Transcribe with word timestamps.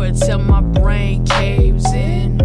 water 0.00 0.12
till 0.14 0.38
my 0.38 0.60
brain 0.60 1.24
caves 1.26 1.92
in. 1.92 2.40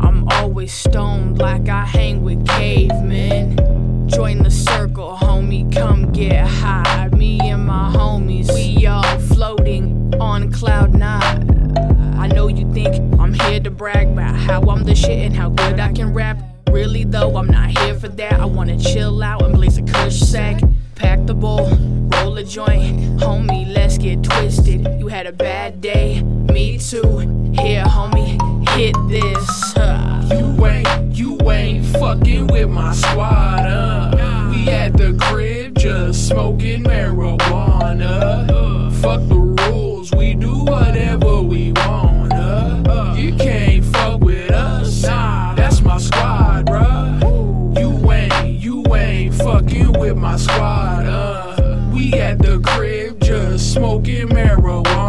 I'm 0.00 0.26
always 0.32 0.72
stoned 0.72 1.38
like 1.38 1.68
I 1.68 1.84
hang 1.84 2.24
with 2.24 2.46
cavemen. 2.46 4.08
Join 4.08 4.42
the 4.42 4.50
circle, 4.50 5.16
homie, 5.20 5.72
come 5.72 6.10
get 6.12 6.46
high. 6.46 7.08
Me 7.16 7.38
and 7.40 7.66
my 7.66 7.92
homies, 7.94 8.52
we 8.52 8.86
all 8.86 9.18
floating 9.20 10.12
on 10.20 10.50
cloud 10.52 10.94
nine. 10.94 11.76
I 12.18 12.26
know 12.26 12.48
you 12.48 12.70
think 12.72 12.94
I'm 13.20 13.32
here 13.32 13.60
to 13.60 13.70
brag 13.70 14.08
about 14.08 14.34
how 14.34 14.60
I'm 14.62 14.84
the 14.84 14.94
shit 14.94 15.18
and 15.18 15.36
how 15.36 15.50
good 15.50 15.78
I 15.78 15.92
can 15.92 16.12
rap. 16.12 16.42
Really 16.70 17.04
though, 17.04 17.36
I'm 17.36 17.48
not 17.48 17.70
here 17.78 17.94
for 17.94 18.08
that. 18.08 18.34
I 18.34 18.44
wanna 18.44 18.78
chill 18.78 19.22
out 19.22 19.42
and 19.42 19.54
blaze 19.54 19.78
a 19.78 19.82
kush 19.82 20.18
sack. 20.18 20.60
Pack 20.94 21.26
the 21.26 21.34
bowl, 21.34 21.68
roll 22.14 22.36
a 22.38 22.44
joint. 22.44 23.20
Homie, 23.20 23.72
let's 23.72 23.98
get 23.98 24.22
twisted. 24.22 24.86
You 25.00 25.08
had 25.08 25.26
a 25.26 25.32
bad 25.32 25.80
day, 25.80 26.22
me 26.52 26.78
too. 26.78 27.18
Here, 27.58 27.84
homie, 27.84 28.38
hit 28.70 28.94
this. 29.08 29.72
huh. 29.74 30.22
You 30.30 30.66
ain't, 30.66 31.16
you 31.16 31.38
ain't 31.50 31.86
fucking 31.96 32.46
with 32.48 32.68
my 32.68 32.92
squad, 32.94 33.66
uh. 33.66 34.48
We 34.50 34.68
at 34.68 34.96
the 34.96 35.16
crib 35.20 35.78
just 35.78 36.28
smoking 36.28 36.84
marijuana. 36.84 38.92
Fuck 39.00 39.20
the 39.28 39.36
rules, 39.68 40.12
we 40.12 40.34
do 40.34 40.64
whatever 40.64 41.40
we 41.40 41.72
wanna. 41.72 43.14
You 43.16 43.34
can't 43.36 43.84
fuck 43.84 44.20
with 44.20 44.50
us, 44.50 45.02
nah, 45.04 45.54
that's 45.54 45.80
my 45.80 45.98
squad, 45.98 46.66
bruh. 46.66 47.78
You 47.78 48.12
ain't, 48.12 48.60
you 48.60 48.94
ain't 48.94 49.34
fucking 49.34 49.92
with 49.92 50.16
my 50.16 50.36
squad, 50.36 51.06
uh. 51.06 51.88
We 51.92 52.12
at 52.14 52.38
the 52.38 52.60
crib 52.60 53.20
just 53.20 53.72
smoking 53.72 54.28
marijuana. 54.28 55.01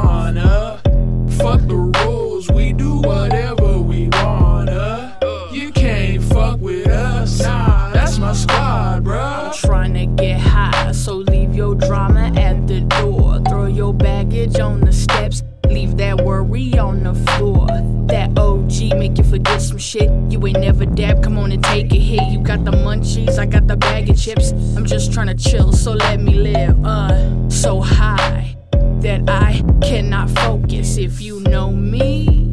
To 9.95 10.05
get 10.05 10.39
high, 10.39 10.91
so 10.91 11.15
leave 11.15 11.55
your 11.55 11.75
drama 11.75 12.31
at 12.35 12.67
the 12.67 12.81
door. 12.81 13.41
Throw 13.47 13.65
your 13.65 13.93
baggage 13.93 14.59
on 14.59 14.81
the 14.81 14.91
steps, 14.91 15.43
leave 15.67 15.97
that 15.97 16.21
worry 16.21 16.77
on 16.77 17.03
the 17.03 17.13
floor. 17.13 17.67
That 18.07 18.37
OG 18.37 18.97
make 18.97 19.17
you 19.17 19.23
forget 19.23 19.61
some 19.61 19.77
shit. 19.77 20.09
You 20.29 20.45
ain't 20.47 20.59
never 20.59 20.85
dab, 20.85 21.23
come 21.23 21.37
on 21.37 21.51
and 21.51 21.63
take 21.63 21.91
a 21.91 21.99
hit. 21.99 22.23
You 22.31 22.39
got 22.39 22.65
the 22.65 22.71
munchies, 22.71 23.37
I 23.39 23.45
got 23.45 23.67
the 23.67 23.77
bag 23.77 24.09
of 24.09 24.19
chips. 24.19 24.51
I'm 24.75 24.85
just 24.85 25.13
trying 25.13 25.27
to 25.27 25.35
chill, 25.35 25.71
so 25.71 25.93
let 25.93 26.19
me 26.19 26.35
live. 26.35 26.85
Uh, 26.85 27.49
so 27.49 27.81
high 27.81 28.57
that 29.01 29.29
I 29.29 29.63
cannot 29.81 30.29
focus. 30.29 30.97
If 30.97 31.21
you 31.21 31.39
know 31.41 31.71
me, 31.71 32.51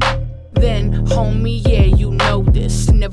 then 0.52 1.06
homie, 1.06 1.62
yeah, 1.66 1.84
you 1.84 2.10
know 2.10 2.19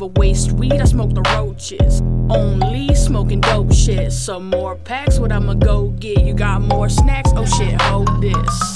waste 0.07 0.51
weed, 0.53 0.73
I 0.73 0.85
smoke 0.85 1.13
the 1.13 1.21
roaches. 1.35 2.01
Only 2.29 2.93
smoking 2.95 3.41
dope 3.41 3.73
shit. 3.73 4.11
Some 4.11 4.49
more 4.49 4.75
packs, 4.75 5.19
what 5.19 5.31
I'ma 5.31 5.53
go 5.53 5.89
get? 5.99 6.23
You 6.23 6.33
got 6.33 6.61
more 6.61 6.89
snacks? 6.89 7.31
Oh 7.35 7.45
shit, 7.45 7.79
hold 7.81 8.21
this. 8.21 8.75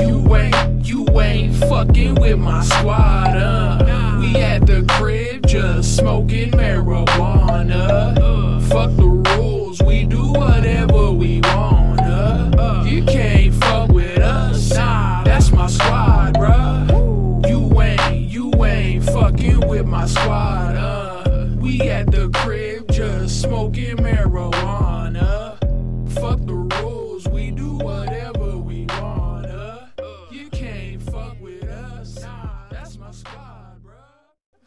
You 0.00 0.34
ain't, 0.34 0.86
you 0.86 1.06
ain't 1.20 1.54
fucking 1.56 2.14
with 2.16 2.38
my 2.38 2.62
squad. 2.62 3.36
Uh. 3.36 4.18
We 4.20 4.36
at 4.36 4.66
the 4.66 4.84
crib 4.88 5.46
just 5.46 5.96
smoking 5.96 6.50
marijuana. 6.52 8.62
Fuck 8.68 8.96
the 8.96 9.11
with 19.72 19.86
my 19.86 20.04
squad. 20.04 20.76
Uh, 20.76 21.46
we 21.56 21.80
at 21.80 22.10
the 22.10 22.28
crib 22.28 22.92
just 22.92 23.40
smoking 23.40 23.96
marijuana. 23.96 24.81